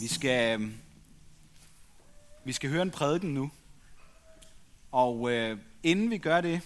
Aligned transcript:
Vi 0.00 0.06
skal, 0.06 0.60
øhm, 0.60 0.74
vi 2.44 2.52
skal 2.52 2.70
høre 2.70 2.82
en 2.82 2.90
prædiken 2.90 3.34
nu. 3.34 3.50
Og 4.92 5.30
øh, 5.30 5.58
inden 5.82 6.10
vi 6.10 6.18
gør 6.18 6.40
det, 6.40 6.60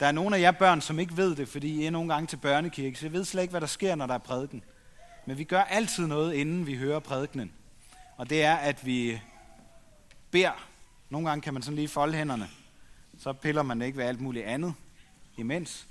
der 0.00 0.06
er 0.06 0.12
nogle 0.12 0.36
af 0.36 0.40
jer 0.40 0.50
børn, 0.50 0.80
som 0.80 0.98
ikke 0.98 1.16
ved 1.16 1.36
det, 1.36 1.48
fordi 1.48 1.82
I 1.82 1.84
er 1.84 1.90
nogle 1.90 2.12
gange 2.14 2.26
til 2.26 2.36
børnekirke, 2.36 2.98
så 2.98 3.06
jeg 3.06 3.12
ved 3.12 3.24
slet 3.24 3.42
ikke, 3.42 3.50
hvad 3.50 3.60
der 3.60 3.66
sker, 3.66 3.94
når 3.94 4.06
der 4.06 4.14
er 4.14 4.18
prædiken. 4.18 4.62
Men 5.26 5.38
vi 5.38 5.44
gør 5.44 5.60
altid 5.60 6.06
noget, 6.06 6.34
inden 6.34 6.66
vi 6.66 6.76
hører 6.76 6.98
prædikenen. 6.98 7.52
Og 8.16 8.30
det 8.30 8.42
er, 8.42 8.54
at 8.54 8.86
vi 8.86 9.20
beder. 10.30 10.68
Nogle 11.10 11.28
gange 11.28 11.42
kan 11.42 11.54
man 11.54 11.62
sådan 11.62 11.76
lige 11.76 11.88
folde 11.88 12.16
hænderne. 12.16 12.48
Så 13.18 13.32
piller 13.32 13.62
man 13.62 13.82
ikke 13.82 13.98
ved 13.98 14.04
alt 14.04 14.20
muligt 14.20 14.44
andet 14.44 14.74
imens. 15.36 15.86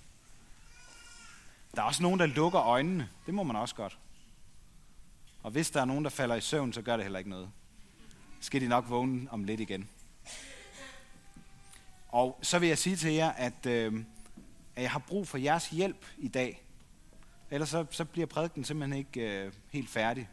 Der 1.75 1.81
er 1.81 1.85
også 1.85 2.03
nogen, 2.03 2.19
der 2.19 2.25
lukker 2.25 2.61
øjnene. 2.61 3.09
Det 3.25 3.33
må 3.33 3.43
man 3.43 3.55
også 3.55 3.75
godt. 3.75 3.97
Og 5.43 5.51
hvis 5.51 5.71
der 5.71 5.81
er 5.81 5.85
nogen, 5.85 6.03
der 6.03 6.09
falder 6.09 6.35
i 6.35 6.41
søvn, 6.41 6.73
så 6.73 6.81
gør 6.81 6.95
det 6.95 7.05
heller 7.05 7.19
ikke 7.19 7.29
noget. 7.29 7.51
Skal 8.39 8.61
de 8.61 8.67
nok 8.67 8.89
vågne 8.89 9.27
om 9.31 9.43
lidt 9.43 9.59
igen. 9.59 9.89
Og 12.09 12.39
så 12.41 12.59
vil 12.59 12.67
jeg 12.67 12.77
sige 12.77 12.95
til 12.95 13.13
jer, 13.13 13.29
at, 13.29 13.65
øh, 13.65 14.03
at 14.75 14.83
jeg 14.83 14.91
har 14.91 14.99
brug 14.99 15.27
for 15.27 15.37
jeres 15.37 15.69
hjælp 15.69 16.05
i 16.17 16.27
dag. 16.27 16.63
Ellers 17.51 17.69
så, 17.69 17.85
så 17.91 18.05
bliver 18.05 18.27
prædiken 18.27 18.63
simpelthen 18.63 18.99
ikke 18.99 19.45
øh, 19.45 19.53
helt 19.69 19.89
færdig 19.89 20.29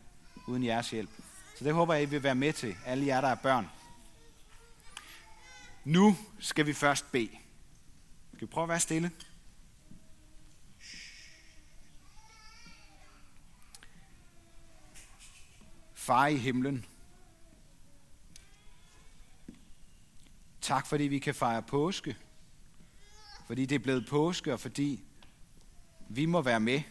uden 0.46 0.65
jeres 0.65 0.91
hjælp. 0.91 1.10
Så 1.59 1.65
det 1.65 1.74
håber 1.74 1.95
jeg, 1.95 2.02
I 2.02 2.07
vil 2.07 2.23
være 2.23 2.34
med 2.34 2.52
til, 2.52 2.77
alle 2.87 3.07
jer, 3.07 3.20
der 3.20 3.29
er 3.29 3.34
børn. 3.34 3.68
Nu 5.84 6.16
skal 6.38 6.66
vi 6.66 6.73
først 6.73 7.12
bede. 7.12 7.30
Skal 8.34 8.46
vi 8.48 8.52
prøve 8.52 8.62
at 8.62 8.68
være 8.68 8.80
stille? 8.80 9.10
Far 16.06 16.27
i 16.27 16.37
himlen, 16.37 16.84
tak 20.60 20.87
fordi 20.87 21.04
vi 21.04 21.18
kan 21.18 21.35
fejre 21.35 21.62
påske. 21.62 22.16
Fordi 23.46 23.66
det 23.66 23.74
er 23.74 23.79
blevet 23.79 24.07
påske, 24.09 24.52
og 24.52 24.60
fordi 24.60 25.04
vi 26.09 26.27
må 26.27 26.43
være 26.43 26.60
med. 26.60 26.82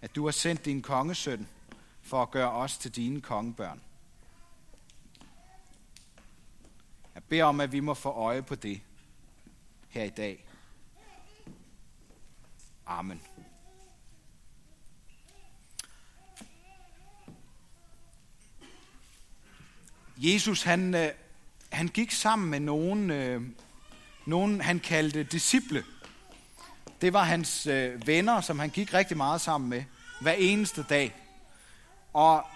At 0.00 0.14
du 0.14 0.24
har 0.24 0.30
sendt 0.30 0.64
din 0.64 0.82
kongesøn 0.82 1.48
for 2.02 2.22
at 2.22 2.30
gøre 2.30 2.50
os 2.50 2.78
til 2.78 2.96
dine 2.96 3.20
kongebørn. 3.20 3.82
Jeg 7.14 7.24
beder 7.24 7.44
om, 7.44 7.60
at 7.60 7.72
vi 7.72 7.80
må 7.80 7.94
få 7.94 8.08
øje 8.08 8.42
på 8.42 8.54
det 8.54 8.80
her 9.88 10.04
i 10.04 10.10
dag. 10.10 10.46
Amen. 12.86 13.22
Jesus, 20.16 20.62
han, 20.62 20.94
øh, 20.94 21.08
han 21.72 21.88
gik 21.88 22.10
sammen 22.10 22.50
med 22.50 22.60
nogen, 22.60 23.10
øh, 23.10 23.42
nogen, 24.26 24.60
han 24.60 24.80
kaldte 24.80 25.22
disciple. 25.22 25.84
Det 27.00 27.12
var 27.12 27.24
hans 27.24 27.66
øh, 27.66 28.06
venner, 28.06 28.40
som 28.40 28.58
han 28.58 28.70
gik 28.70 28.94
rigtig 28.94 29.16
meget 29.16 29.40
sammen 29.40 29.70
med, 29.70 29.84
hver 30.20 30.32
eneste 30.32 30.84
dag. 30.88 31.14
Og 32.12 32.46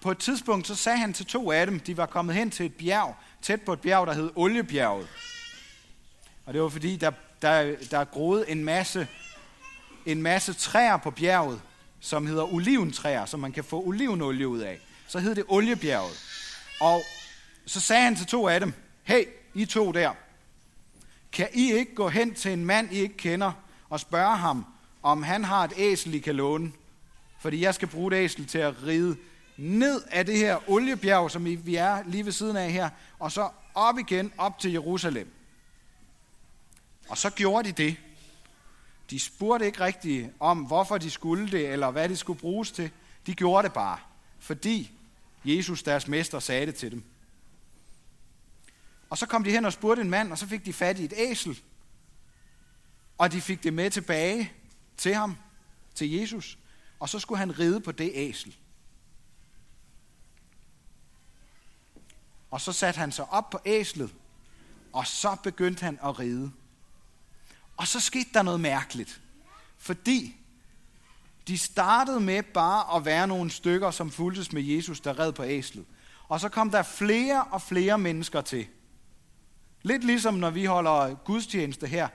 på 0.00 0.10
et 0.10 0.18
tidspunkt, 0.18 0.66
så 0.66 0.74
sagde 0.74 0.98
han 0.98 1.12
til 1.12 1.26
to 1.26 1.50
af 1.50 1.66
dem, 1.66 1.80
de 1.80 1.96
var 1.96 2.06
kommet 2.06 2.34
hen 2.34 2.50
til 2.50 2.66
et 2.66 2.74
bjerg, 2.74 3.16
tæt 3.42 3.60
på 3.60 3.72
et 3.72 3.80
bjerg, 3.80 4.06
der 4.06 4.12
hed 4.12 4.30
Oliebjerget. 4.34 5.08
Og 6.46 6.54
det 6.54 6.62
var 6.62 6.68
fordi, 6.68 6.96
der, 6.96 7.10
der, 7.42 7.74
der 7.90 8.04
groede 8.04 8.50
en 8.50 8.64
masse, 8.64 9.08
en 10.06 10.22
masse 10.22 10.52
træer 10.52 10.96
på 10.96 11.10
bjerget, 11.10 11.60
som 12.00 12.26
hedder 12.26 12.52
oliventræer, 12.52 13.24
som 13.24 13.40
man 13.40 13.52
kan 13.52 13.64
få 13.64 13.82
olivenolie 13.82 14.48
ud 14.48 14.58
af. 14.58 14.80
Så 15.08 15.18
hed 15.18 15.34
det 15.34 15.44
Oliebjerget. 15.48 16.31
Og 16.82 17.02
så 17.66 17.80
sagde 17.80 18.02
han 18.02 18.16
til 18.16 18.26
to 18.26 18.48
af 18.48 18.60
dem, 18.60 18.72
hey, 19.02 19.24
I 19.54 19.64
to 19.64 19.92
der, 19.92 20.12
kan 21.32 21.48
I 21.54 21.72
ikke 21.72 21.94
gå 21.94 22.08
hen 22.08 22.34
til 22.34 22.52
en 22.52 22.64
mand, 22.64 22.92
I 22.92 22.98
ikke 22.98 23.16
kender, 23.16 23.52
og 23.88 24.00
spørge 24.00 24.36
ham, 24.36 24.66
om 25.02 25.22
han 25.22 25.44
har 25.44 25.64
et 25.64 25.72
æsel, 25.76 26.14
I 26.14 26.18
kan 26.18 26.34
låne? 26.34 26.72
Fordi 27.40 27.60
jeg 27.60 27.74
skal 27.74 27.88
bruge 27.88 28.16
et 28.16 28.24
æsel 28.24 28.46
til 28.46 28.58
at 28.58 28.86
ride 28.86 29.16
ned 29.56 30.02
af 30.10 30.26
det 30.26 30.38
her 30.38 30.70
oliebjerg, 30.70 31.30
som 31.30 31.44
vi 31.44 31.76
er 31.76 32.02
lige 32.06 32.24
ved 32.24 32.32
siden 32.32 32.56
af 32.56 32.72
her, 32.72 32.90
og 33.18 33.32
så 33.32 33.48
op 33.74 33.98
igen, 33.98 34.32
op 34.38 34.58
til 34.58 34.72
Jerusalem. 34.72 35.32
Og 37.08 37.18
så 37.18 37.30
gjorde 37.30 37.68
de 37.68 37.72
det. 37.72 37.96
De 39.10 39.20
spurgte 39.20 39.66
ikke 39.66 39.80
rigtigt 39.80 40.30
om, 40.40 40.58
hvorfor 40.58 40.98
de 40.98 41.10
skulle 41.10 41.50
det, 41.50 41.68
eller 41.68 41.90
hvad 41.90 42.08
det 42.08 42.18
skulle 42.18 42.40
bruges 42.40 42.72
til. 42.72 42.90
De 43.26 43.34
gjorde 43.34 43.64
det 43.64 43.72
bare, 43.72 43.98
fordi 44.38 44.92
Jesus, 45.44 45.82
deres 45.82 46.08
mester, 46.08 46.40
sagde 46.40 46.66
det 46.66 46.74
til 46.74 46.90
dem. 46.90 47.04
Og 49.10 49.18
så 49.18 49.26
kom 49.26 49.44
de 49.44 49.50
hen 49.50 49.64
og 49.64 49.72
spurgte 49.72 50.02
en 50.02 50.10
mand, 50.10 50.32
og 50.32 50.38
så 50.38 50.46
fik 50.46 50.64
de 50.64 50.72
fat 50.72 50.98
i 50.98 51.04
et 51.04 51.12
æsel. 51.16 51.60
Og 53.18 53.32
de 53.32 53.40
fik 53.40 53.62
det 53.62 53.72
med 53.72 53.90
tilbage 53.90 54.52
til 54.96 55.14
ham, 55.14 55.36
til 55.94 56.10
Jesus. 56.10 56.58
Og 57.00 57.08
så 57.08 57.18
skulle 57.18 57.38
han 57.38 57.58
ride 57.58 57.80
på 57.80 57.92
det 57.92 58.10
æsel. 58.14 58.56
Og 62.50 62.60
så 62.60 62.72
satte 62.72 62.98
han 62.98 63.12
sig 63.12 63.30
op 63.30 63.50
på 63.50 63.58
æslet, 63.64 64.14
og 64.92 65.06
så 65.06 65.36
begyndte 65.42 65.84
han 65.84 65.98
at 66.04 66.18
ride. 66.18 66.52
Og 67.76 67.88
så 67.88 68.00
skete 68.00 68.30
der 68.34 68.42
noget 68.42 68.60
mærkeligt, 68.60 69.20
fordi 69.78 70.36
de 71.48 71.58
startede 71.58 72.20
med 72.20 72.42
bare 72.42 72.96
at 72.96 73.04
være 73.04 73.26
nogle 73.26 73.50
stykker, 73.50 73.90
som 73.90 74.10
fuldtes 74.10 74.52
med 74.52 74.62
Jesus, 74.62 75.00
der 75.00 75.18
red 75.18 75.32
på 75.32 75.44
æslet. 75.44 75.84
Og 76.28 76.40
så 76.40 76.48
kom 76.48 76.70
der 76.70 76.82
flere 76.82 77.44
og 77.44 77.62
flere 77.62 77.98
mennesker 77.98 78.40
til. 78.40 78.66
Lidt 79.82 80.04
ligesom 80.04 80.34
når 80.34 80.50
vi 80.50 80.64
holder 80.64 81.14
gudstjeneste 81.14 81.86
her. 81.86 82.08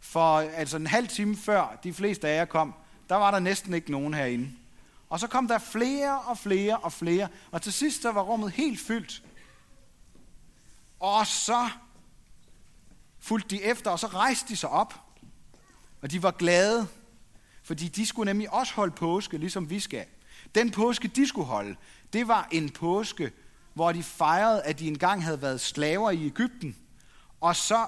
For 0.00 0.38
altså 0.38 0.76
en 0.76 0.86
halv 0.86 1.08
time 1.08 1.36
før 1.36 1.78
de 1.84 1.92
fleste 1.92 2.28
af 2.28 2.36
jer 2.36 2.44
kom, 2.44 2.74
der 3.08 3.14
var 3.16 3.30
der 3.30 3.38
næsten 3.38 3.74
ikke 3.74 3.92
nogen 3.92 4.14
herinde. 4.14 4.52
Og 5.08 5.20
så 5.20 5.26
kom 5.26 5.48
der 5.48 5.58
flere 5.58 6.20
og 6.20 6.38
flere 6.38 6.76
og 6.76 6.92
flere, 6.92 7.28
og 7.50 7.62
til 7.62 7.72
sidst 7.72 8.02
så 8.02 8.12
var 8.12 8.22
rummet 8.22 8.52
helt 8.52 8.80
fyldt. 8.80 9.22
Og 11.00 11.26
så 11.26 11.68
fulgte 13.20 13.56
de 13.56 13.62
efter, 13.62 13.90
og 13.90 13.98
så 13.98 14.06
rejste 14.06 14.48
de 14.48 14.56
sig 14.56 14.68
op. 14.70 14.94
Og 16.02 16.10
de 16.10 16.22
var 16.22 16.30
glade, 16.30 16.88
fordi 17.62 17.88
de 17.88 18.06
skulle 18.06 18.26
nemlig 18.26 18.52
også 18.52 18.74
holde 18.74 18.92
påske, 18.92 19.38
ligesom 19.38 19.70
vi 19.70 19.80
skal. 19.80 20.04
Den 20.54 20.70
påske, 20.70 21.08
de 21.08 21.28
skulle 21.28 21.46
holde, 21.46 21.76
det 22.12 22.28
var 22.28 22.48
en 22.50 22.70
påske, 22.70 23.32
hvor 23.74 23.92
de 23.92 24.02
fejrede, 24.02 24.62
at 24.62 24.78
de 24.78 24.88
engang 24.88 25.24
havde 25.24 25.42
været 25.42 25.60
slaver 25.60 26.10
i 26.10 26.26
Ægypten. 26.26 26.76
Og 27.40 27.56
så, 27.56 27.86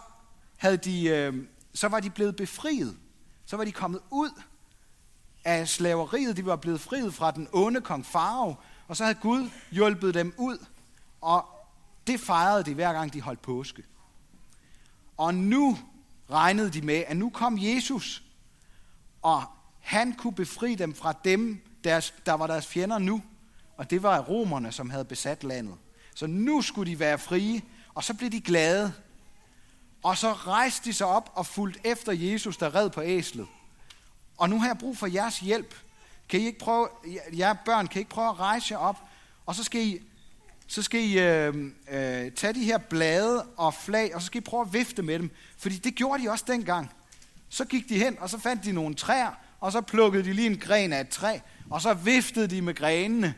havde 0.57 0.77
de, 0.77 1.05
øh, 1.07 1.47
så 1.75 1.89
var 1.89 2.01
de 2.01 2.11
blevet 2.11 2.37
befriet. 2.37 2.97
Så 3.47 3.57
var 3.57 3.65
de 3.65 3.73
kommet 3.73 4.01
ud 4.11 4.31
af 5.45 5.69
slaveriet. 5.69 6.37
De 6.37 6.47
var 6.47 6.57
blevet 6.57 6.81
friet 6.81 7.15
fra 7.15 7.31
den 7.31 7.49
onde 7.53 7.81
kong 7.81 8.07
Farao. 8.07 8.57
Og 8.89 8.97
så 8.97 9.05
havde 9.05 9.19
Gud 9.21 9.51
hjulpet 9.71 10.15
dem 10.15 10.35
ud. 10.39 10.67
Og 11.21 11.47
det 12.07 12.21
fejrede 12.21 12.65
de 12.65 12.75
hver 12.75 12.93
gang, 12.93 13.13
de 13.13 13.21
holdt 13.21 13.43
påske. 13.43 13.83
Og 15.17 15.35
nu 15.35 15.79
regnede 16.31 16.71
de 16.71 16.83
med, 16.83 17.05
at 17.07 17.17
nu 17.17 17.31
kom 17.31 17.59
Jesus, 17.61 18.23
og 19.23 19.43
han 19.85 20.13
kunne 20.13 20.35
befri 20.35 20.75
dem 20.75 20.95
fra 20.95 21.15
dem, 21.25 21.61
deres, 21.85 22.15
der 22.27 22.33
var 22.33 22.47
deres 22.47 22.67
fjender 22.67 22.99
nu. 22.99 23.23
Og 23.77 23.91
det 23.91 24.03
var 24.03 24.21
romerne, 24.21 24.73
som 24.73 24.91
havde 24.91 25.05
besat 25.05 25.45
landet. 25.45 25.75
Så 26.15 26.27
nu 26.27 26.63
skulle 26.63 26.91
de 26.91 26.99
være 26.99 27.19
frie, 27.19 27.63
og 27.95 28.05
så 28.05 28.15
blev 28.15 28.31
de 28.31 28.41
glade. 28.41 28.93
Og 30.03 30.17
så 30.17 30.33
rejste 30.33 30.85
de 30.85 30.93
sig 30.93 31.07
op 31.07 31.33
og 31.35 31.47
fulgte 31.47 31.81
efter 31.85 32.13
Jesus, 32.13 32.57
der 32.57 32.75
red 32.75 32.91
på 32.91 33.03
æslet. 33.03 33.47
Og 34.37 34.51
nu 34.51 34.61
har 34.61 34.67
jeg 34.67 34.79
brug 34.79 34.99
for 34.99 35.07
jeres 35.07 35.39
hjælp. 35.39 35.75
Kan 36.29 36.41
I 36.41 36.47
ikke 36.47 36.59
prøve, 36.59 36.89
jer 37.33 37.53
børn, 37.53 37.87
kan 37.87 37.99
I 37.99 38.01
ikke 38.01 38.11
prøve 38.11 38.29
at 38.29 38.41
rejse 38.41 38.75
jer 38.75 38.79
op? 38.79 38.97
Og 39.47 39.55
så 39.55 39.65
skal 39.65 39.81
I, 39.81 40.03
så 40.67 40.83
skal 40.83 41.01
I 41.01 41.19
øh, 41.19 41.55
øh, 41.91 42.33
tage 42.33 42.53
de 42.53 42.65
her 42.65 42.79
blade 42.79 43.47
og 43.57 43.75
flag, 43.75 44.15
og 44.15 44.21
så 44.21 44.27
skal 44.27 44.39
I 44.41 44.45
prøve 44.45 44.61
at 44.61 44.73
vifte 44.73 45.03
med 45.03 45.19
dem. 45.19 45.31
Fordi 45.59 45.77
det 45.77 45.95
gjorde 45.95 46.23
de 46.23 46.31
også 46.31 46.45
dengang. 46.47 46.91
Så 47.49 47.65
gik 47.65 47.89
de 47.89 47.99
hen, 47.99 48.19
og 48.19 48.31
så 48.31 48.39
fandt 48.39 48.65
de 48.65 48.73
nogle 48.73 48.95
træer, 48.95 49.44
og 49.65 49.73
så 49.73 49.81
plukkede 49.81 50.25
de 50.25 50.33
lige 50.33 50.47
en 50.47 50.59
gren 50.59 50.93
af 50.93 51.01
et 51.01 51.09
træ, 51.09 51.39
og 51.71 51.81
så 51.81 51.95
viftede 51.95 52.47
de 52.47 52.63
med 52.63 52.75
grenene, 52.75 53.35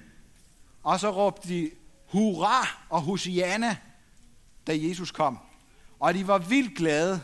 og 0.82 1.00
så 1.00 1.11
råbte 1.11 1.49
de 1.49 1.70
hurra 2.06 2.69
og 2.88 3.02
hosianna, 3.02 3.76
da 4.67 4.73
Jesus 4.76 5.11
kom. 5.11 5.38
Og 6.00 6.14
de 6.14 6.26
var 6.26 6.38
vildt 6.38 6.76
glade, 6.76 7.20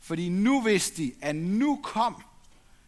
fordi 0.00 0.28
nu 0.28 0.60
vidste 0.60 1.02
de, 1.02 1.12
at 1.22 1.36
nu 1.36 1.80
kom 1.82 2.22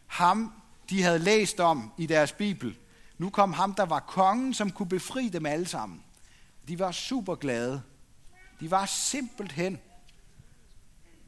ham, 0.07 0.53
de 0.89 1.03
havde 1.03 1.19
læst 1.19 1.59
om 1.59 1.91
i 1.97 2.05
deres 2.05 2.31
bibel. 2.31 2.77
Nu 3.17 3.29
kom 3.29 3.53
ham, 3.53 3.73
der 3.73 3.85
var 3.85 3.99
kongen, 3.99 4.53
som 4.53 4.71
kunne 4.71 4.89
befri 4.89 5.29
dem 5.29 5.45
alle 5.45 5.67
sammen. 5.67 6.03
De 6.67 6.79
var 6.79 6.91
super 6.91 7.35
glade. 7.35 7.81
De 8.59 8.71
var 8.71 8.85
simpelthen 8.85 9.79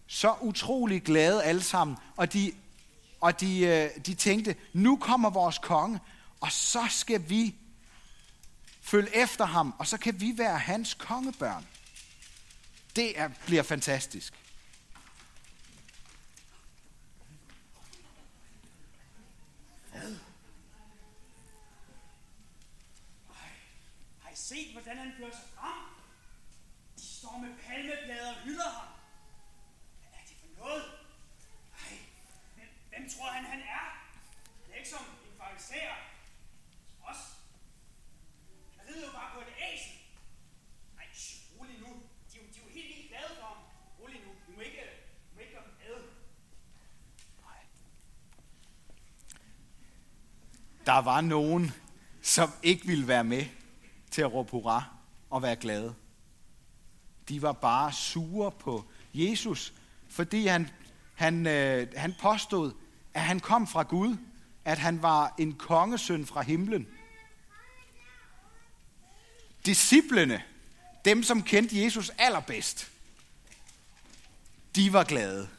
så 0.08 0.34
utrolig 0.42 1.04
glade 1.04 1.44
alle 1.44 1.64
sammen. 1.64 1.98
Og 2.16 2.34
de, 2.34 2.52
og 3.24 3.40
de, 3.40 3.60
øh, 3.60 4.06
de 4.06 4.14
tænkte, 4.16 4.56
nu 4.74 4.98
kommer 4.98 5.30
vores 5.30 5.58
konge, 5.58 6.00
og 6.42 6.52
så 6.52 6.86
skal 6.90 7.30
vi 7.30 7.56
følge 8.82 9.16
efter 9.16 9.46
ham, 9.46 9.76
og 9.80 9.88
så 9.88 9.98
kan 9.98 10.22
vi 10.22 10.34
være 10.38 10.60
hans 10.60 10.94
kongebørn. 10.94 11.68
Det 12.96 13.20
er, 13.20 13.30
bliver 13.46 13.64
fantastisk. 13.64 14.34
Har 24.22 24.30
I 24.32 24.36
set, 24.36 24.72
hvordan 24.72 24.98
han 24.98 25.14
fører 25.18 25.32
sig 25.32 25.50
frem? 25.56 25.80
De 26.98 27.02
står 27.20 27.38
med 27.38 27.54
palmeblade 27.66 28.30
og 28.30 28.36
hylder 28.44 28.70
ham. 28.70 28.88
Hvad 30.00 30.10
er 30.20 30.26
det 30.30 30.38
for 30.42 30.48
noget? 30.64 30.84
Ej, 31.84 31.98
hvem, 32.56 32.70
hvem 32.90 33.10
tror 33.10 33.28
han, 33.32 33.46
han 33.46 33.60
er? 33.60 33.86
Det 34.66 34.74
er 34.74 34.78
ikke 34.78 34.90
som 34.90 35.06
en 35.28 35.38
fariserer. 35.38 35.96
Os. 37.04 37.22
Jeg 38.78 38.84
rider 38.88 39.06
jo 39.08 39.12
bare 39.14 39.32
på 39.36 39.40
et 39.42 39.54
æsel. 39.72 39.96
Ej, 41.00 41.08
shh, 41.14 41.60
rolig 41.60 41.80
nu. 41.80 41.88
De, 42.32 42.38
er 42.38 42.42
jo- 42.42 42.50
de 42.54 42.60
er 42.60 42.64
jo 42.66 42.70
helt 42.78 42.88
vildt 42.96 43.10
glade 43.10 43.32
for 43.40 43.46
ham. 43.46 43.58
Rolig 44.00 44.20
nu. 44.26 44.32
Vi 44.48 44.56
må 44.56 44.62
ikke, 44.62 44.84
vi 45.30 45.36
må 45.36 45.40
ikke 45.42 45.54
gøre 45.54 45.64
dem 45.68 45.76
ad. 45.92 46.02
Der 50.86 50.98
var 50.98 51.22
nogen, 51.22 51.74
som 52.22 52.50
ikke 52.64 52.88
ville 52.88 53.08
være 53.08 53.24
med 53.24 53.46
til 54.12 54.22
at 54.22 54.34
råbe 54.34 54.52
hurra 54.52 54.84
og 55.30 55.42
være 55.42 55.56
glade. 55.56 55.96
De 57.30 57.42
var 57.42 57.52
bare 57.52 57.92
sure 57.92 58.52
på 58.52 58.86
Jesus, 59.14 59.74
fordi 60.10 60.48
han, 60.48 60.70
han, 61.16 61.48
øh, 61.48 61.88
han 61.96 62.16
påstod, 62.20 62.72
at 63.14 63.22
han 63.22 63.40
kom 63.40 63.68
fra 63.68 63.84
Gud, 63.84 64.18
at 64.66 64.78
han 64.78 65.02
var 65.02 65.36
en 65.38 65.54
kongesøn 65.54 66.26
fra 66.26 66.42
himlen. 66.42 66.88
Disciplene, 69.66 70.44
dem 71.06 71.24
som 71.24 71.44
kendte 71.44 71.84
Jesus 71.84 72.12
allerbedst, 72.18 72.92
de 74.76 74.94
var 74.94 75.04
glade. 75.04 75.50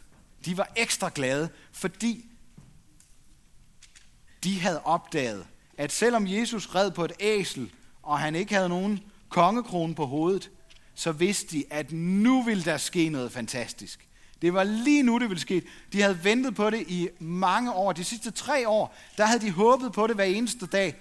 De 0.44 0.56
var 0.56 0.72
ekstra 0.76 1.10
glade, 1.14 1.48
fordi 1.72 2.24
de 4.44 4.60
havde 4.60 4.82
opdaget, 4.84 5.46
at 5.78 5.92
selvom 5.92 6.26
Jesus 6.26 6.74
red 6.74 6.90
på 6.90 7.04
et 7.04 7.12
æsel, 7.20 7.70
og 8.02 8.18
han 8.18 8.34
ikke 8.34 8.54
havde 8.54 8.68
nogen 8.68 9.00
kongekrone 9.28 9.94
på 9.94 10.06
hovedet, 10.06 10.50
så 10.94 11.12
vidste 11.12 11.56
de, 11.56 11.64
at 11.70 11.92
nu 11.92 12.42
ville 12.42 12.64
der 12.64 12.76
ske 12.76 13.08
noget 13.08 13.32
fantastisk. 13.32 14.08
Det 14.42 14.54
var 14.54 14.64
lige 14.64 15.02
nu, 15.02 15.18
det 15.18 15.28
ville 15.28 15.40
ske. 15.40 15.62
De 15.92 16.02
havde 16.02 16.24
ventet 16.24 16.54
på 16.54 16.70
det 16.70 16.84
i 16.88 17.08
mange 17.18 17.72
år. 17.72 17.92
De 17.92 18.04
sidste 18.04 18.30
tre 18.30 18.68
år, 18.68 18.94
der 19.16 19.26
havde 19.26 19.40
de 19.40 19.50
håbet 19.50 19.92
på 19.92 20.06
det 20.06 20.14
hver 20.14 20.24
eneste 20.24 20.66
dag. 20.66 20.96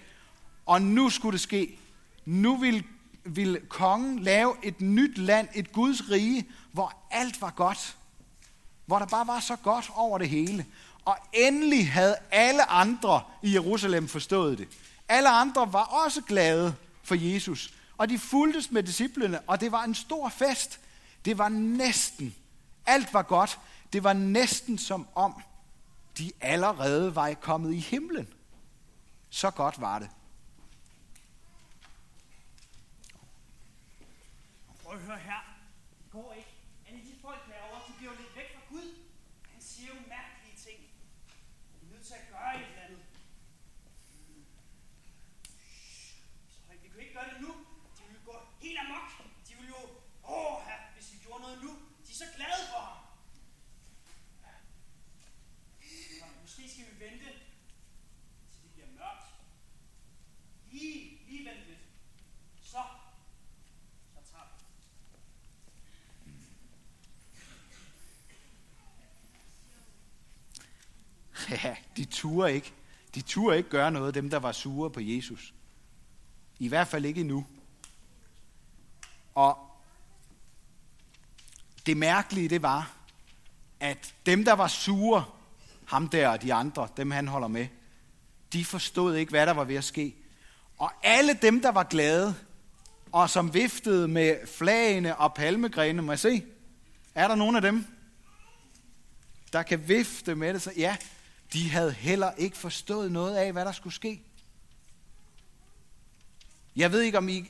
Og 0.66 0.82
nu 0.82 1.10
skulle 1.10 1.34
det 1.34 1.42
ske. 1.42 1.80
Nu 2.26 2.58
ville, 2.58 2.84
ville 3.24 3.60
kongen 3.70 4.20
lave 4.20 4.56
et 4.64 4.82
nyt 4.82 5.18
land, 5.18 5.48
et 5.56 5.72
Guds 5.72 6.10
rige, 6.10 6.48
hvor 6.72 6.94
alt 7.12 7.42
var 7.42 7.50
godt. 7.50 7.98
Hvor 8.86 9.00
der 9.00 9.06
bare 9.06 9.28
var 9.28 9.40
så 9.40 9.56
godt 9.56 9.92
over 9.96 10.18
det 10.18 10.30
hele. 10.30 10.66
Og 11.06 11.18
endelig 11.34 11.92
havde 11.92 12.16
alle 12.32 12.70
andre 12.70 13.22
i 13.42 13.54
Jerusalem 13.54 14.08
forstået 14.08 14.58
det. 14.58 14.68
Alle 15.08 15.30
andre 15.30 15.74
var 15.74 15.84
også 15.84 16.22
glade 16.22 16.76
for 17.04 17.16
Jesus. 17.16 17.74
Og 17.98 18.10
de 18.10 18.20
fuldtes 18.20 18.72
med 18.72 18.84
disciplene, 18.84 19.40
og 19.40 19.62
det 19.62 19.72
var 19.72 19.84
en 19.84 19.96
stor 19.96 20.30
fest. 20.30 20.80
Det 21.26 21.38
var 21.38 21.50
næsten, 21.50 22.36
alt 22.86 23.14
var 23.14 23.22
godt. 23.22 23.60
Det 23.94 24.04
var 24.04 24.14
næsten 24.14 24.78
som 24.78 25.08
om, 25.16 25.44
de 26.18 26.32
allerede 26.42 27.16
var 27.16 27.34
kommet 27.34 27.74
i 27.74 27.80
himlen. 27.80 28.28
Så 29.30 29.52
godt 29.52 29.82
var 29.82 30.00
det. 30.00 30.10
Prøv 34.84 34.94
at 34.94 35.00
høre 35.00 35.18
her. 35.18 35.42
Det 36.04 36.12
går 36.12 36.34
ikke. 36.38 36.50
Alle 36.88 37.00
de 37.00 37.14
folk 37.22 37.42
derovre, 37.48 37.82
de 37.88 37.94
bliver 37.98 38.12
jo 38.12 38.18
lidt 38.18 38.36
væk 38.36 38.50
fra 38.56 38.62
Gud. 38.70 38.88
Han 39.54 39.62
siger 39.62 39.88
jo 39.88 39.96
mærkelige 40.16 40.58
ting. 40.66 40.80
Vi 41.82 41.88
er 41.88 41.92
nødt 41.94 42.06
til 42.08 42.14
at 42.14 42.28
gøre 42.32 42.56
et 42.56 42.68
eller 42.68 42.82
andet. 42.82 43.04
Så 46.50 46.74
vi 46.82 46.88
kan 46.88 47.00
ikke 47.00 47.14
gøre 47.14 47.30
det 47.34 47.42
nu. 47.42 47.52
De 47.98 48.04
vil 48.12 48.22
gå 48.26 48.36
helt 48.62 48.80
amok. 48.80 49.10
De 49.48 49.54
vil 49.60 49.68
jo, 49.68 49.82
åh, 50.36 50.66
her, 50.68 50.80
hvis 50.96 51.14
vi 51.14 51.18
gjorde 51.24 51.42
noget 51.42 51.64
nu. 51.64 51.72
De 52.06 52.12
er 52.12 52.16
så 52.16 52.26
glade 52.36 52.64
for 52.72 52.82
ham. 52.90 52.98
Så 56.20 56.26
Måske 56.42 56.70
skal 56.70 56.86
vi 56.86 57.06
vente, 57.06 57.26
til 58.52 58.62
det 58.64 58.72
bliver 58.74 58.88
mørkt. 58.88 59.28
Lige, 60.72 61.20
lige 61.28 61.50
vente 61.50 61.66
lidt. 61.70 61.80
Så, 62.62 62.82
så 64.14 64.32
tager 64.32 64.46
vi. 64.58 64.64
Ja, 71.64 71.76
de 71.98 72.06
turde 72.06 72.54
ikke. 72.54 72.74
De 73.16 73.22
turde 73.22 73.58
ikke 73.58 73.70
gøre 73.70 73.92
noget, 73.92 74.16
dem 74.16 74.30
der 74.30 74.40
var 74.40 74.52
sure 74.52 74.90
på 74.90 75.00
Jesus. 75.00 75.54
I 76.60 76.68
hvert 76.68 76.88
fald 76.88 77.06
ikke 77.06 77.22
endnu. 77.22 77.46
Og 79.36 79.58
det 81.86 81.98
mærkelige, 81.98 82.50
det 82.50 82.62
var, 82.62 82.96
at 83.80 84.14
dem, 84.26 84.46
der 84.46 84.54
var 84.54 84.68
sure, 84.68 85.26
ham 85.86 86.10
der 86.10 86.30
og 86.30 86.42
de 86.42 86.54
andre, 86.54 86.88
dem 86.98 87.12
han 87.12 87.28
holder 87.28 87.48
med, 87.48 87.68
de 88.54 88.66
forstod 88.66 89.16
ikke, 89.16 89.30
hvad 89.30 89.46
der 89.46 89.54
var 89.54 89.64
ved 89.64 89.76
at 89.76 89.84
ske. 89.84 90.16
Og 90.78 90.92
alle 91.04 91.34
dem, 91.42 91.62
der 91.62 91.72
var 91.72 91.84
glade, 91.84 92.36
og 93.12 93.30
som 93.30 93.54
viftede 93.54 94.08
med 94.08 94.48
flagene 94.48 95.18
og 95.18 95.34
palmegrene, 95.34 96.02
må 96.02 96.12
jeg 96.12 96.20
se, 96.20 96.44
er 97.16 97.28
der 97.28 97.36
nogen 97.36 97.56
af 97.56 97.62
dem, 97.62 97.86
der 99.54 99.64
kan 99.64 99.88
vifte 99.88 100.36
med 100.36 100.54
det? 100.54 100.62
Så 100.62 100.72
ja, 100.78 100.98
de 101.54 101.70
havde 101.70 101.92
heller 101.92 102.32
ikke 102.32 102.58
forstået 102.58 103.12
noget 103.12 103.36
af, 103.36 103.52
hvad 103.52 103.66
der 103.66 103.72
skulle 103.72 103.94
ske. 103.94 104.22
Jeg 106.76 106.92
ved 106.92 107.02
ikke, 107.02 107.18
om 107.18 107.30
I, 107.30 107.50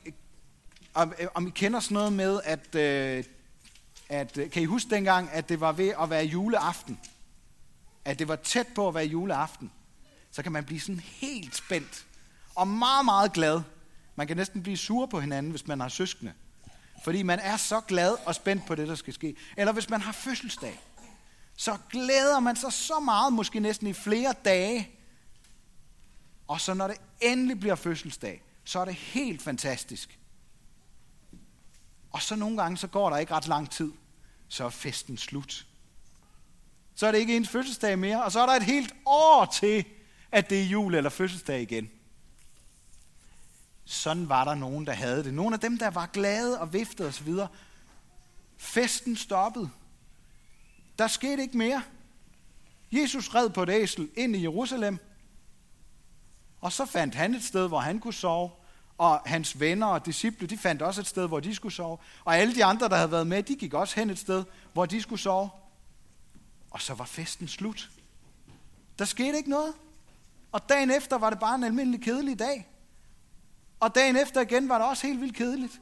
om, 0.94 1.13
om 1.33 1.47
I 1.47 1.50
kender 1.50 1.79
sådan 1.79 1.95
noget 1.95 2.13
med, 2.13 2.39
at, 2.44 2.75
øh, 2.75 3.23
at, 4.09 4.38
øh, 4.38 4.51
kan 4.51 4.61
I 4.61 4.65
huske 4.65 4.89
dengang, 4.89 5.29
at 5.31 5.50
det 5.50 5.59
var 5.59 5.71
ved 5.71 5.94
at 6.01 6.09
være 6.09 6.25
juleaften? 6.25 7.00
At 8.05 8.19
det 8.19 8.27
var 8.27 8.35
tæt 8.35 8.67
på 8.75 8.88
at 8.88 8.94
være 8.94 9.05
juleaften. 9.05 9.71
Så 10.31 10.44
kan 10.44 10.51
man 10.51 10.63
blive 10.63 10.79
sådan 10.79 10.99
helt 10.99 11.56
spændt 11.56 12.06
og 12.56 12.67
meget, 12.67 13.06
meget 13.06 13.33
glad. 13.33 13.61
Man 14.15 14.27
kan 14.27 14.38
næsten 14.38 14.63
blive 14.63 14.77
sur 14.77 15.06
på 15.06 15.19
hinanden, 15.19 15.49
hvis 15.49 15.67
man 15.67 15.79
har 15.79 15.89
søskende. 15.89 16.33
Fordi 17.04 17.23
man 17.23 17.39
er 17.39 17.57
så 17.57 17.81
glad 17.81 18.16
og 18.25 18.35
spændt 18.35 18.66
på 18.66 18.75
det, 18.75 18.87
der 18.87 18.95
skal 18.95 19.13
ske. 19.13 19.35
Eller 19.57 19.73
hvis 19.73 19.89
man 19.89 20.01
har 20.01 20.11
fødselsdag 20.11 20.80
så 21.56 21.78
glæder 21.90 22.40
man 22.40 22.56
sig 22.56 22.74
så 22.74 23.00
meget, 23.00 23.33
måske 23.33 23.60
næsten 23.60 23.88
i 23.88 23.94
flere 23.94 24.33
dage. 24.45 24.90
Og 26.48 26.62
så 26.62 26.74
når 26.74 26.88
det 26.88 26.98
endelig 27.22 27.60
bliver 27.60 27.76
fødselsdag, 27.76 28.44
så 28.64 28.80
er 28.80 28.86
det 28.86 28.95
helt 28.95 29.42
fantastisk. 29.42 30.19
Og 32.12 32.22
så 32.22 32.36
nogle 32.36 32.57
gange, 32.62 32.78
så 32.78 32.88
går 32.88 33.10
der 33.10 33.18
ikke 33.18 33.33
ret 33.33 33.48
lang 33.48 33.72
tid, 33.72 33.92
så 34.48 34.66
er 34.66 34.69
festen 34.69 35.18
slut. 35.18 35.68
Så 36.95 37.07
er 37.07 37.12
det 37.12 37.19
ikke 37.19 37.36
ens 37.36 37.50
fødselsdag 37.50 38.00
mere, 38.00 38.24
og 38.24 38.31
så 38.31 38.40
er 38.40 38.45
der 38.45 38.54
et 38.54 38.64
helt 38.64 38.94
år 39.06 39.45
til, 39.45 39.86
at 40.31 40.50
det 40.50 40.62
er 40.62 40.66
jul 40.66 40.95
eller 40.95 41.10
fødselsdag 41.10 41.62
igen. 41.62 41.90
Sådan 43.86 44.30
var 44.30 44.44
der 44.44 44.56
nogen, 44.56 44.86
der 44.86 44.94
havde 44.94 45.24
det. 45.24 45.33
Nogle 45.33 45.54
af 45.54 45.60
dem, 45.60 45.78
der 45.78 45.90
var 45.90 46.06
glade 46.06 46.60
og 46.60 46.74
viftede 46.74 47.07
osv. 47.07 47.33
Festen 48.57 49.16
stoppede. 49.16 49.69
Der 51.00 51.07
skete 51.07 51.42
ikke 51.42 51.57
mere. 51.57 51.83
Jesus 52.92 53.35
red 53.35 53.50
på 53.50 53.64
et 53.64 53.69
æsel 53.69 54.09
ind 54.16 54.35
i 54.35 54.42
Jerusalem, 54.42 54.97
og 56.62 56.71
så 56.71 56.85
fandt 56.85 57.16
han 57.16 57.35
et 57.35 57.44
sted, 57.44 57.68
hvor 57.68 57.80
han 57.80 58.00
kunne 58.00 58.14
sove, 58.14 58.52
og 58.97 59.21
hans 59.26 59.59
venner 59.59 59.88
og 59.88 60.06
disciple, 60.06 60.47
de 60.47 60.57
fandt 60.57 60.81
også 60.81 61.02
et 61.02 61.07
sted, 61.07 61.28
hvor 61.28 61.40
de 61.40 61.56
skulle 61.56 61.73
sove, 61.73 61.97
og 62.26 62.38
alle 62.38 62.56
de 62.56 62.66
andre, 62.66 62.90
der 62.90 62.95
havde 62.95 63.12
været 63.12 63.28
med, 63.28 63.44
de 63.44 63.56
gik 63.56 63.73
også 63.73 63.95
hen 63.95 64.09
et 64.09 64.19
sted, 64.19 64.44
hvor 64.73 64.85
de 64.85 65.02
skulle 65.02 65.21
sove. 65.21 65.50
Og 66.71 66.81
så 66.81 66.94
var 66.94 67.06
festen 67.06 67.47
slut. 67.47 67.90
Der 69.00 69.06
skete 69.06 69.38
ikke 69.38 69.50
noget. 69.50 69.73
Og 70.52 70.69
dagen 70.69 70.92
efter 70.92 71.18
var 71.18 71.30
det 71.30 71.40
bare 71.40 71.56
en 71.56 71.64
almindelig 71.64 72.02
kedelig 72.02 72.40
dag. 72.40 72.68
Og 73.80 73.95
dagen 73.95 74.16
efter 74.16 74.42
igen 74.42 74.69
var 74.69 74.78
det 74.78 74.88
også 74.88 75.07
helt 75.07 75.21
vildt 75.21 75.35
kedeligt. 75.35 75.81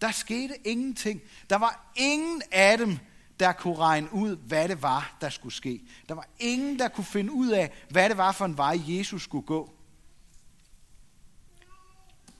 Der 0.00 0.10
skete 0.10 0.54
ingenting. 0.68 1.20
Der 1.50 1.56
var 1.56 1.92
ingen 1.96 2.42
af 2.52 2.78
dem, 2.78 2.98
der 3.40 3.52
kunne 3.52 3.76
regne 3.76 4.14
ud, 4.14 4.36
hvad 4.36 4.68
det 4.68 4.82
var, 4.82 5.16
der 5.20 5.28
skulle 5.28 5.54
ske. 5.54 5.82
Der 6.08 6.14
var 6.14 6.26
ingen, 6.38 6.78
der 6.78 6.88
kunne 6.88 7.04
finde 7.04 7.32
ud 7.32 7.48
af, 7.48 7.72
hvad 7.90 8.08
det 8.08 8.16
var 8.16 8.32
for 8.32 8.44
en 8.44 8.56
vej, 8.56 8.78
Jesus 8.86 9.22
skulle 9.22 9.46
gå. 9.46 9.70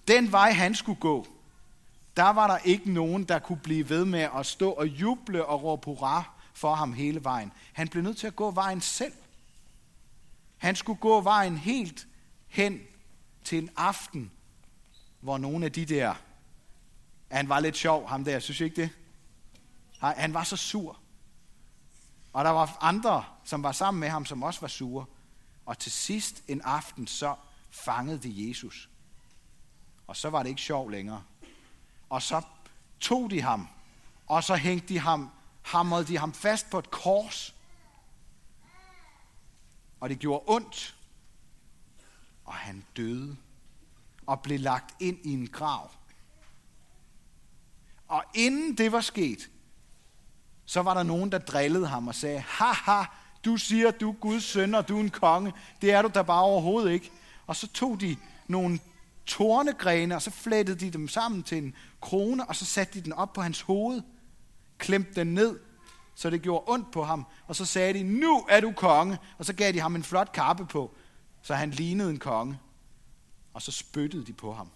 Den 0.08 0.32
vej, 0.32 0.52
han 0.52 0.74
skulle 0.74 1.00
gå, 1.00 1.26
der 2.16 2.30
var 2.30 2.46
der 2.46 2.58
ikke 2.58 2.92
nogen, 2.92 3.24
der 3.24 3.38
kunne 3.38 3.60
blive 3.62 3.88
ved 3.88 4.04
med 4.04 4.28
at 4.36 4.46
stå 4.46 4.70
og 4.70 4.86
juble 4.86 5.44
og 5.44 5.62
råbe 5.62 5.84
hurra 5.84 6.30
for 6.54 6.74
ham 6.74 6.92
hele 6.92 7.24
vejen. 7.24 7.52
Han 7.72 7.88
blev 7.88 8.02
nødt 8.02 8.16
til 8.16 8.26
at 8.26 8.36
gå 8.36 8.50
vejen 8.50 8.80
selv. 8.80 9.12
Han 10.56 10.76
skulle 10.76 11.00
gå 11.00 11.20
vejen 11.20 11.56
helt 11.56 12.06
hen 12.48 12.80
til 13.44 13.58
en 13.58 13.70
aften, 13.76 14.30
hvor 15.20 15.38
nogle 15.38 15.64
af 15.64 15.72
de 15.72 15.84
der, 15.84 16.14
han 17.30 17.48
var 17.48 17.60
lidt 17.60 17.76
sjov, 17.76 18.08
ham 18.08 18.24
der, 18.24 18.38
synes 18.38 18.60
I 18.60 18.64
ikke 18.64 18.82
det? 18.82 18.90
Han 20.00 20.34
var 20.34 20.44
så 20.44 20.56
sur. 20.56 21.00
Og 22.32 22.44
der 22.44 22.50
var 22.50 22.78
andre, 22.80 23.24
som 23.44 23.62
var 23.62 23.72
sammen 23.72 24.00
med 24.00 24.08
ham, 24.08 24.26
som 24.26 24.42
også 24.42 24.60
var 24.60 24.68
sure. 24.68 25.06
Og 25.66 25.78
til 25.78 25.92
sidst 25.92 26.42
en 26.48 26.60
aften, 26.60 27.06
så 27.06 27.36
fangede 27.70 28.18
de 28.18 28.48
Jesus. 28.48 28.90
Og 30.06 30.16
så 30.16 30.30
var 30.30 30.42
det 30.42 30.50
ikke 30.50 30.62
sjov 30.62 30.90
længere. 30.90 31.22
Og 32.10 32.22
så 32.22 32.42
tog 33.00 33.30
de 33.30 33.42
ham, 33.42 33.68
og 34.26 34.44
så 34.44 34.56
hængte 34.56 34.88
de 34.88 34.98
ham, 34.98 35.30
hamrede 35.62 36.06
de 36.06 36.18
ham 36.18 36.32
fast 36.32 36.70
på 36.70 36.78
et 36.78 36.90
kors. 36.90 37.54
Og 40.00 40.08
det 40.08 40.18
gjorde 40.18 40.44
ondt. 40.46 40.96
Og 42.44 42.54
han 42.54 42.84
døde 42.96 43.36
og 44.26 44.40
blev 44.40 44.60
lagt 44.60 44.94
ind 45.00 45.18
i 45.24 45.32
en 45.32 45.48
grav. 45.48 45.90
Og 48.08 48.24
inden 48.34 48.78
det 48.78 48.92
var 48.92 49.00
sket, 49.00 49.50
så 50.66 50.82
var 50.82 50.94
der 50.94 51.02
nogen, 51.02 51.32
der 51.32 51.38
drillede 51.38 51.86
ham 51.86 52.08
og 52.08 52.14
sagde, 52.14 52.40
haha, 52.40 53.04
du 53.44 53.56
siger, 53.56 53.90
du 53.90 54.10
er 54.10 54.14
Guds 54.14 54.44
søn, 54.44 54.74
og 54.74 54.88
du 54.88 54.96
er 54.96 55.00
en 55.00 55.10
konge. 55.10 55.52
Det 55.82 55.92
er 55.92 56.02
du 56.02 56.10
da 56.14 56.22
bare 56.22 56.42
overhovedet 56.42 56.92
ikke. 56.92 57.10
Og 57.46 57.56
så 57.56 57.68
tog 57.68 58.00
de 58.00 58.16
nogle 58.46 58.78
tornegrene, 59.26 60.14
og 60.14 60.22
så 60.22 60.30
flettede 60.30 60.80
de 60.80 60.90
dem 60.90 61.08
sammen 61.08 61.42
til 61.42 61.58
en 61.58 61.74
krone, 62.00 62.48
og 62.48 62.56
så 62.56 62.64
satte 62.64 62.94
de 62.94 63.04
den 63.04 63.12
op 63.12 63.32
på 63.32 63.42
hans 63.42 63.60
hoved, 63.60 64.02
klemte 64.78 65.14
den 65.14 65.34
ned, 65.34 65.58
så 66.14 66.30
det 66.30 66.42
gjorde 66.42 66.64
ondt 66.66 66.90
på 66.90 67.04
ham, 67.04 67.26
og 67.46 67.56
så 67.56 67.64
sagde 67.64 67.94
de, 67.94 68.02
nu 68.02 68.46
er 68.48 68.60
du 68.60 68.72
konge, 68.72 69.18
og 69.38 69.44
så 69.44 69.52
gav 69.52 69.72
de 69.72 69.80
ham 69.80 69.96
en 69.96 70.02
flot 70.02 70.32
kappe 70.32 70.66
på, 70.66 70.94
så 71.42 71.54
han 71.54 71.70
lignede 71.70 72.10
en 72.10 72.18
konge, 72.18 72.58
og 73.54 73.62
så 73.62 73.72
spyttede 73.72 74.26
de 74.26 74.32
på 74.32 74.52
ham. 74.52 74.70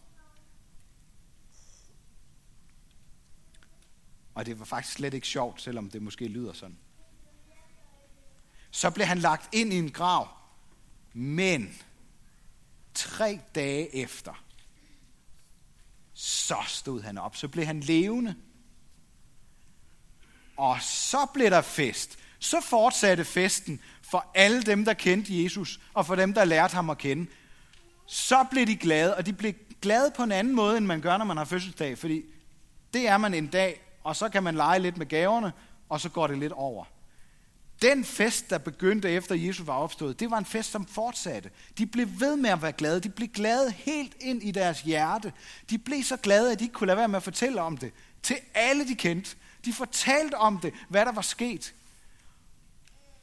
Og 4.41 4.47
det 4.47 4.59
var 4.59 4.65
faktisk 4.65 4.97
slet 4.97 5.15
ikke 5.15 5.27
sjovt, 5.27 5.63
selvom 5.63 5.91
det 5.91 6.03
måske 6.03 6.29
lyder 6.29 6.53
sådan. 6.53 6.79
Så 8.71 8.91
blev 8.91 9.07
han 9.07 9.19
lagt 9.19 9.55
ind 9.55 9.73
i 9.73 9.79
en 9.79 9.91
grav, 9.91 10.29
men 11.13 11.79
tre 12.95 13.41
dage 13.55 13.97
efter, 13.97 14.45
så 16.15 16.57
stod 16.67 17.03
han 17.03 17.19
op. 17.19 17.37
Så 17.37 17.49
blev 17.49 17.65
han 17.67 17.81
levende. 17.81 18.35
Og 20.57 20.83
så 20.83 21.27
blev 21.35 21.51
der 21.51 21.63
fest. 21.63 22.19
Så 22.39 22.61
fortsatte 22.61 23.25
festen 23.25 23.81
for 24.03 24.31
alle 24.35 24.63
dem, 24.63 24.85
der 24.85 24.95
kendte 24.95 25.43
Jesus, 25.43 25.81
og 25.95 26.07
for 26.07 26.15
dem, 26.15 26.35
der 26.35 26.45
lærte 26.45 26.75
ham 26.75 26.91
at 26.91 26.99
kende. 26.99 27.27
Så 28.07 28.45
blev 28.51 28.67
de 28.67 28.77
glade, 28.77 29.17
og 29.17 29.27
de 29.27 29.33
blev 29.33 29.55
glade 29.83 30.13
på 30.17 30.23
en 30.23 30.33
anden 30.33 30.55
måde, 30.55 30.77
end 30.77 30.87
man 30.87 31.01
gør, 31.01 31.17
når 31.17 31.25
man 31.25 31.37
har 31.37 31.45
fødselsdag. 31.45 31.99
Fordi 31.99 32.25
det 32.95 33.09
er 33.09 33.19
man 33.19 33.35
en 33.35 33.47
dag, 33.47 33.90
og 34.05 34.17
så 34.17 34.29
kan 34.29 34.43
man 34.43 34.55
lege 34.55 34.79
lidt 34.79 34.97
med 34.97 35.07
gaverne, 35.07 35.53
og 35.89 36.01
så 36.01 36.09
går 36.09 36.27
det 36.27 36.39
lidt 36.39 36.53
over. 36.53 36.85
Den 37.83 38.05
fest, 38.05 38.51
der 38.51 38.59
begyndte 38.59 39.11
efter 39.11 39.35
Jesus 39.35 39.67
var 39.67 39.75
opstået, 39.75 40.21
det 40.21 40.31
var 40.31 40.39
en 40.39 40.45
fest, 40.45 40.71
som 40.71 40.87
fortsatte. 40.87 41.51
De 41.79 41.87
blev 41.87 42.07
ved 42.21 42.37
med 42.37 42.51
at 42.51 42.63
være 42.63 42.73
glade. 42.73 43.01
De 43.01 43.09
blev 43.09 43.29
glade 43.29 43.71
helt 43.71 44.17
ind 44.21 44.43
i 44.43 44.51
deres 44.51 44.81
hjerte. 44.81 45.33
De 45.71 45.79
blev 45.79 46.03
så 46.03 46.17
glade, 46.17 46.53
at 46.53 46.59
de 46.59 46.65
ikke 46.65 46.73
kunne 46.73 46.87
lade 46.87 46.99
være 46.99 47.09
med 47.09 47.17
at 47.17 47.23
fortælle 47.23 47.63
om 47.63 47.77
det 47.77 47.93
til 48.23 48.37
alle, 48.55 48.89
de 48.89 48.95
kendte. 48.95 49.37
De 49.65 49.73
fortalte 49.73 50.35
om 50.35 50.59
det, 50.59 50.75
hvad 50.89 51.07
der 51.07 51.13
var 51.13 51.23
sket. 51.23 51.75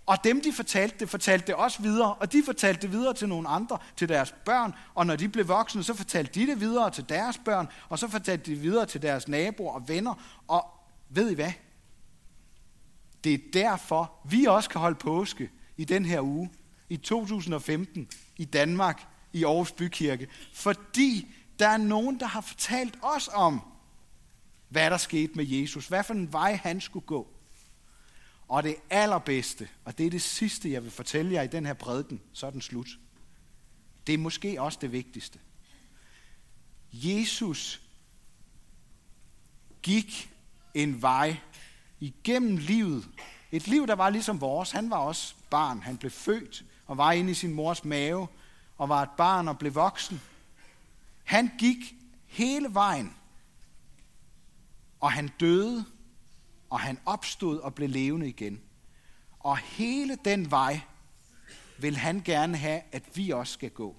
Og 0.08 0.24
dem, 0.24 0.42
de 0.42 0.54
fortalte 0.54 1.00
det, 1.00 1.10
fortalte 1.10 1.48
det 1.48 1.56
også 1.56 1.82
videre, 1.82 2.14
og 2.14 2.32
de 2.32 2.44
fortalte 2.46 2.82
det 2.82 2.92
videre 2.92 3.14
til 3.14 3.30
nogle 3.30 3.48
andre, 3.48 3.78
til 3.96 4.10
deres 4.10 4.32
børn, 4.46 4.74
og 4.96 5.06
når 5.06 5.16
de 5.16 5.30
blev 5.30 5.48
voksne, 5.48 5.84
så 5.84 5.94
fortalte 5.94 6.40
de 6.40 6.48
det 6.48 6.60
videre 6.60 6.92
til 6.92 7.10
deres 7.10 7.38
børn, 7.46 7.68
og 7.90 8.00
så 8.00 8.08
fortalte 8.08 8.46
de 8.46 8.56
det 8.56 8.64
videre 8.64 8.86
til 8.86 9.02
deres 9.02 9.28
naboer 9.28 9.74
og 9.74 9.88
venner, 9.88 10.42
og 10.48 10.66
ved 11.10 11.32
I 11.32 11.34
hvad? 11.34 11.52
Det 13.24 13.34
er 13.34 13.38
derfor, 13.54 14.14
vi 14.30 14.46
også 14.46 14.70
kan 14.70 14.82
holde 14.82 14.96
påske 14.96 15.52
i 15.78 15.86
den 15.86 16.06
her 16.06 16.22
uge, 16.22 16.50
i 16.90 16.98
2015, 16.98 18.08
i 18.38 18.46
Danmark, 18.46 19.08
i 19.34 19.44
Aarhus 19.44 19.72
Bykirke, 19.72 20.28
fordi 20.54 21.36
der 21.60 21.68
er 21.68 21.78
nogen, 21.78 22.20
der 22.20 22.26
har 22.26 22.42
fortalt 22.42 22.98
os 23.02 23.30
om, 23.34 23.62
hvad 24.70 24.90
der 24.90 24.98
skete 24.98 25.34
med 25.36 25.46
Jesus, 25.46 25.88
hvad 25.88 26.04
for 26.04 26.14
en 26.14 26.34
vej 26.34 26.60
han 26.64 26.82
skulle 26.82 27.06
gå. 27.06 27.37
Og 28.48 28.64
det 28.64 28.76
allerbedste, 28.90 29.70
og 29.86 29.98
det 29.98 30.06
er 30.06 30.10
det 30.10 30.22
sidste, 30.22 30.72
jeg 30.72 30.84
vil 30.84 30.92
fortælle 30.92 31.34
jer 31.34 31.42
i 31.42 31.48
den 31.48 31.66
her 31.66 31.74
prædiken, 31.74 32.22
så 32.34 32.48
er 32.48 32.52
den 32.52 32.62
slut. 32.62 32.88
Det 34.08 34.14
er 34.14 34.18
måske 34.18 34.62
også 34.62 34.78
det 34.82 34.92
vigtigste. 34.92 35.40
Jesus 36.92 37.82
gik 39.82 40.30
en 40.74 41.02
vej 41.02 41.38
igennem 42.00 42.58
livet. 42.58 43.08
Et 43.52 43.68
liv, 43.68 43.88
der 43.88 43.96
var 43.96 44.10
ligesom 44.10 44.42
vores. 44.42 44.72
Han 44.72 44.90
var 44.90 44.98
også 44.98 45.36
barn. 45.50 45.82
Han 45.82 45.98
blev 45.98 46.12
født 46.12 46.66
og 46.86 46.98
var 46.98 47.12
inde 47.12 47.32
i 47.32 47.34
sin 47.34 47.54
mors 47.54 47.86
mave 47.86 48.28
og 48.78 48.90
var 48.90 49.04
et 49.04 49.10
barn 49.18 49.48
og 49.48 49.58
blev 49.60 49.76
voksen. 49.76 50.22
Han 51.24 51.52
gik 51.60 51.96
hele 52.26 52.74
vejen, 52.74 53.16
og 55.00 55.12
han 55.12 55.28
døde, 55.40 55.86
og 56.70 56.80
han 56.80 57.00
opstod 57.06 57.60
og 57.60 57.76
blev 57.76 57.90
levende 57.90 58.30
igen. 58.30 58.62
Og 59.40 59.58
hele 59.58 60.18
den 60.26 60.52
vej 60.52 60.80
vil 61.80 61.98
han 61.98 62.22
gerne 62.26 62.58
have, 62.58 62.82
at 62.92 63.04
vi 63.18 63.30
også 63.30 63.54
skal 63.54 63.70
gå. 63.70 63.96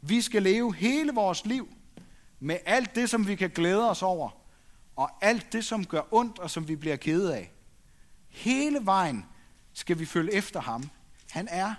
Vi 0.00 0.20
skal 0.20 0.42
leve 0.42 0.74
hele 0.74 1.12
vores 1.12 1.46
liv 1.46 1.68
med 2.40 2.58
alt 2.66 2.94
det, 2.94 3.10
som 3.10 3.26
vi 3.26 3.36
kan 3.36 3.50
glæde 3.50 3.90
os 3.90 4.02
over, 4.02 4.30
og 4.96 5.10
alt 5.20 5.52
det, 5.52 5.64
som 5.64 5.86
gør 5.86 6.02
ondt 6.10 6.38
og 6.38 6.50
som 6.50 6.68
vi 6.68 6.76
bliver 6.76 6.96
kede 6.96 7.36
af. 7.36 7.52
Hele 8.28 8.86
vejen 8.86 9.26
skal 9.72 9.98
vi 9.98 10.06
følge 10.06 10.32
efter 10.32 10.60
ham. 10.60 10.90
Han 11.30 11.48
er 11.50 11.74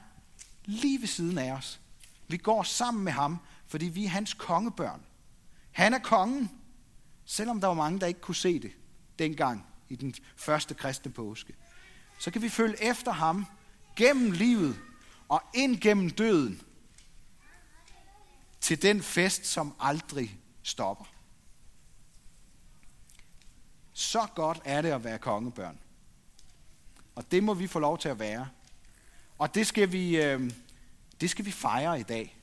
lige 0.66 1.02
ved 1.02 1.08
siden 1.08 1.38
af 1.38 1.52
os. 1.52 1.82
Vi 2.28 2.38
går 2.38 2.64
sammen 2.64 3.04
med 3.04 3.12
ham, 3.12 3.40
fordi 3.68 3.86
vi 3.86 4.06
er 4.06 4.10
hans 4.10 4.34
kongebørn. 4.34 5.02
Han 5.72 5.94
er 5.94 6.00
kongen, 6.00 6.52
selvom 7.26 7.62
der 7.62 7.68
var 7.68 7.74
mange, 7.74 8.00
der 8.00 8.08
ikke 8.08 8.22
kunne 8.22 8.36
se 8.36 8.60
det 8.60 8.72
dengang 9.20 9.66
i 9.90 9.96
den 9.96 10.14
første 10.36 10.74
kristne 10.74 11.12
påske. 11.12 11.54
Så 12.20 12.32
kan 12.32 12.42
vi 12.42 12.50
følge 12.50 12.84
efter 12.84 13.12
ham 13.12 13.46
gennem 13.96 14.32
livet 14.32 14.80
og 15.30 15.42
ind 15.54 15.82
gennem 15.82 16.10
døden 16.10 16.62
til 18.62 18.82
den 18.82 19.02
fest, 19.02 19.46
som 19.46 19.76
aldrig 19.80 20.40
stopper. 20.64 21.06
Så 23.94 24.28
godt 24.36 24.62
er 24.66 24.82
det 24.82 24.90
at 24.90 25.04
være 25.04 25.18
kongebørn. 25.18 25.80
Og 27.16 27.32
det 27.32 27.44
må 27.44 27.54
vi 27.54 27.68
få 27.68 27.80
lov 27.80 27.98
til 27.98 28.10
at 28.10 28.20
være. 28.20 28.48
Og 29.38 29.56
det 29.56 29.68
skal 29.68 29.92
vi, 29.92 30.24
øh, 30.24 30.52
det 31.22 31.30
skal 31.30 31.46
vi 31.46 31.52
fejre 31.52 32.00
i 32.00 32.04
dag. 32.04 32.38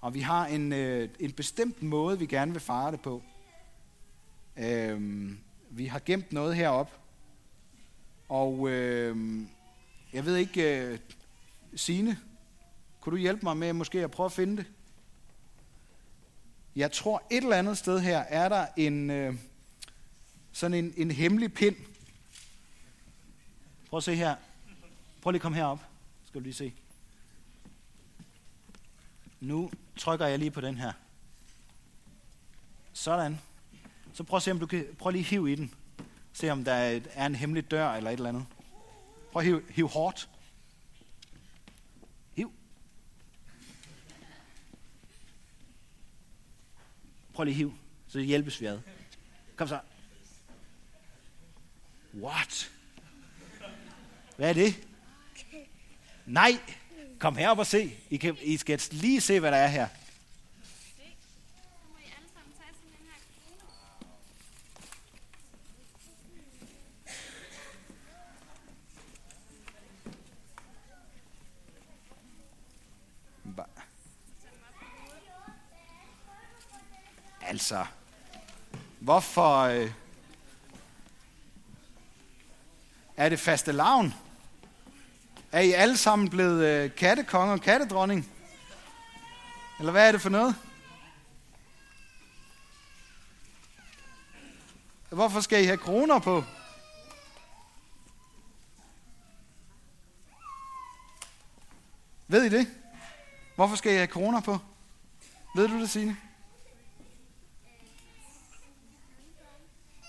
Og 0.00 0.14
vi 0.14 0.20
har 0.20 0.46
en, 0.46 0.72
øh, 0.72 1.08
en 1.20 1.32
bestemt 1.32 1.82
måde, 1.82 2.18
vi 2.18 2.26
gerne 2.26 2.52
vil 2.52 2.60
fejre 2.60 2.92
det 2.92 3.00
på. 3.00 3.22
Øh, 4.56 5.30
vi 5.76 5.86
har 5.86 6.00
gemt 6.04 6.32
noget 6.32 6.56
herop. 6.56 7.00
Og 8.28 8.68
øh, 8.68 9.40
jeg 10.12 10.24
ved 10.24 10.36
ikke, 10.36 10.78
øh, 10.78 10.98
Signe, 11.76 12.18
kunne 13.00 13.10
du 13.10 13.16
hjælpe 13.16 13.40
mig 13.42 13.56
med 13.56 13.72
måske 13.72 14.04
at 14.04 14.10
prøve 14.10 14.24
at 14.24 14.32
finde 14.32 14.56
det? 14.56 14.66
Jeg 16.76 16.92
tror 16.92 17.22
et 17.30 17.42
eller 17.42 17.56
andet 17.56 17.78
sted 17.78 18.00
her 18.00 18.18
er 18.18 18.48
der 18.48 18.66
en, 18.76 19.10
øh, 19.10 19.34
sådan 20.52 20.84
en, 20.84 20.94
en 20.96 21.10
hemmelig 21.10 21.54
pind. 21.54 21.76
Prøv 23.90 23.96
at 23.96 24.04
se 24.04 24.14
her. 24.14 24.36
Prøv 25.22 25.30
lige 25.30 25.38
at 25.38 25.42
komme 25.42 25.56
herop. 25.56 25.80
Skal 26.26 26.40
du 26.40 26.44
lige 26.44 26.54
se. 26.54 26.72
Nu 29.40 29.70
trykker 29.96 30.26
jeg 30.26 30.38
lige 30.38 30.50
på 30.50 30.60
den 30.60 30.78
her. 30.78 30.92
Sådan. 32.92 33.40
Så 34.14 34.24
prøv 34.24 34.36
at 34.36 34.42
se, 34.42 34.50
om 34.50 34.58
du 34.58 34.66
kan... 34.66 34.86
Prøv 34.98 35.10
lige 35.10 35.20
at 35.20 35.26
hive 35.26 35.52
i 35.52 35.54
den. 35.54 35.74
Se, 36.32 36.50
om 36.50 36.64
der 36.64 37.00
er 37.14 37.26
en 37.26 37.34
hemmelig 37.34 37.70
dør 37.70 37.92
eller 37.92 38.10
et 38.10 38.14
eller 38.14 38.28
andet. 38.28 38.46
Prøv 39.32 39.40
at 39.40 39.46
hive, 39.46 39.62
hive 39.70 39.88
hårdt. 39.88 40.28
Hiv. 42.34 42.52
Prøv 47.34 47.44
lige 47.44 47.52
at 47.52 47.56
hive, 47.56 47.74
så 48.08 48.18
hjælpes 48.18 48.60
vi 48.60 48.66
ad. 48.66 48.80
Kom 49.56 49.68
så. 49.68 49.80
What? 52.14 52.70
Hvad 54.36 54.48
er 54.48 54.52
det? 54.52 54.88
Nej, 56.26 56.58
kom 57.18 57.36
herop 57.36 57.58
og 57.58 57.66
se. 57.66 57.96
I, 58.10 58.16
kan, 58.16 58.36
I 58.42 58.56
skal 58.56 58.82
lige 58.90 59.20
se, 59.20 59.40
hvad 59.40 59.50
der 59.50 59.58
er 59.58 59.68
her. 59.68 59.88
Altså, 77.54 77.86
hvorfor 79.00 79.58
øh, 79.58 79.90
er 83.16 83.28
det 83.28 83.40
faste 83.40 83.72
lavn? 83.72 84.14
Er 85.52 85.60
I 85.60 85.72
alle 85.72 85.96
sammen 85.96 86.30
blevet 86.30 86.64
øh, 86.64 86.94
kattekonge 86.94 87.52
og 87.52 87.60
kattedronning? 87.60 88.30
Eller 89.78 89.92
hvad 89.92 90.08
er 90.08 90.12
det 90.12 90.20
for 90.20 90.28
noget? 90.28 90.56
Hvorfor 95.10 95.40
skal 95.40 95.62
I 95.62 95.66
have 95.66 95.78
kroner 95.78 96.18
på? 96.18 96.44
Ved 102.28 102.44
I 102.44 102.48
det? 102.48 102.68
Hvorfor 103.54 103.76
skal 103.76 103.92
I 103.92 103.96
have 103.96 104.06
kroner 104.06 104.40
på? 104.40 104.58
Ved 105.56 105.68
du 105.68 105.80
det, 105.80 105.90
Signe? 105.90 106.16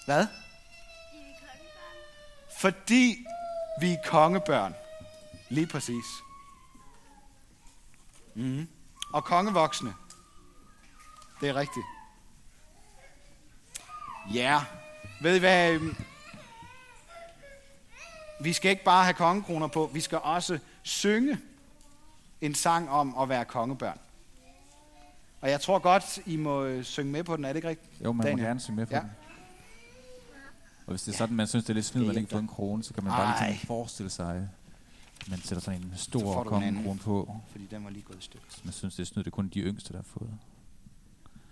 Hvad? 0.05 0.27
Fordi 2.59 3.25
vi 3.81 3.91
er 3.91 3.97
kongebørn. 4.05 4.74
Lige 5.50 5.67
præcis. 5.67 6.05
Mm. 8.35 8.67
Og 9.13 9.24
kongevoksne. 9.24 9.93
Det 11.41 11.50
er 11.50 11.55
rigtigt. 11.55 11.85
Ja, 14.33 14.62
ved 15.21 15.35
I 15.35 15.39
hvad? 15.39 15.71
øhm, 15.74 15.95
Vi 18.41 18.53
skal 18.53 18.71
ikke 18.71 18.83
bare 18.83 19.03
have 19.03 19.13
kongekroner 19.13 19.67
på, 19.67 19.89
vi 19.93 20.01
skal 20.01 20.17
også 20.24 20.59
synge 20.83 21.38
en 22.41 22.55
sang 22.55 22.89
om 22.89 23.17
at 23.17 23.29
være 23.29 23.45
kongebørn. 23.45 24.00
Og 25.41 25.50
jeg 25.50 25.62
tror 25.62 25.79
godt, 25.79 26.19
I 26.25 26.35
må 26.35 26.63
øh, 26.63 26.83
synge 26.83 27.12
med 27.12 27.24
på 27.24 27.38
den, 27.38 27.45
er 27.45 27.50
det 27.50 27.55
ikke 27.55 27.67
rigtigt? 27.69 28.01
Jo, 28.03 28.12
man 28.12 28.25
Daniel? 28.25 28.41
må 28.41 28.47
gerne 28.47 28.59
synge 28.59 28.75
med 28.75 28.85
på 28.85 28.91
Ja. 28.93 28.97
ja. 28.97 29.03
den. 29.03 29.12
Og 30.86 30.92
hvis 30.92 31.04
det 31.04 31.13
er 31.13 31.18
sådan, 31.18 31.36
man 31.36 31.48
synes, 31.48 31.65
det 31.65 31.70
er 31.70 31.74
lidt 31.74 31.86
snyd, 31.86 32.06
man 32.06 32.18
ikke 32.18 32.30
får 32.30 32.39
en 32.39 32.48
krone, 32.48 32.84
så 32.84 32.94
kan 32.94 33.04
man 33.04 33.12
bare 33.12 33.36
Ej. 33.36 33.50
lige 33.50 33.68
forestille 33.68 34.10
sig, 34.10 34.36
at 35.22 35.30
man 35.30 35.39
sætter 35.39 35.62
sådan 35.62 35.82
en 35.82 35.94
stor 35.96 36.44
kongekrone 36.44 37.00
på. 37.00 37.38
Fordi 37.51 37.65
den 37.72 37.84
var 37.84 37.89
lige 37.89 38.04
gået 38.04 38.20
i 38.20 38.22
stykker. 38.22 38.48
Man 38.63 38.74
synes, 38.74 38.96
det 38.96 39.04
er 39.04 39.06
snyd, 39.08 39.24
det 39.24 39.27
er 39.27 39.32
kun 39.32 39.48
de 39.48 39.60
yngste, 39.60 39.94
der 39.94 40.00
har 40.00 40.04
fået. 40.04 40.30